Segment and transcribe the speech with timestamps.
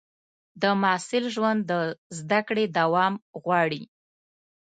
[0.61, 1.73] د محصل ژوند د
[2.19, 3.13] زده کړې دوام
[3.43, 3.83] غواړي.